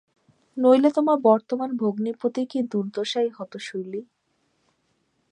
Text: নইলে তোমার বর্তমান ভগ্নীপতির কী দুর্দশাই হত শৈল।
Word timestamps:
নইলে 0.57 0.89
তোমার 0.91 1.17
বর্তমান 1.21 1.69
ভগ্নীপতির 1.77 2.47
কী 2.47 2.59
দুর্দশাই 2.71 3.29
হত 3.37 3.53
শৈল। 3.59 3.93